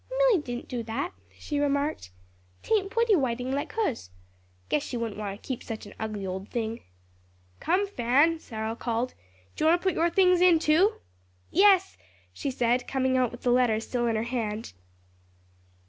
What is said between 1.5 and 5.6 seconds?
remarked; "tain't pretty writin' like hers. Guess she wouldn't want to